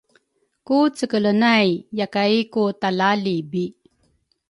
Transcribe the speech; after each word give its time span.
Ku 0.65 0.77
cekele 0.97 1.31
nay 1.41 1.67
yakay 1.99 2.35
ku 2.53 2.63
talaalibi 2.79 3.65